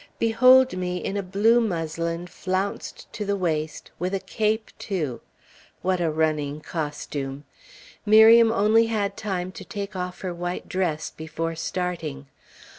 [0.17, 5.21] Behold me in a blue muslin flounced to the waist, with a cape, too!
[5.83, 7.43] What a running costume!
[8.03, 12.25] Miriam only had time to take off her white dress before starting.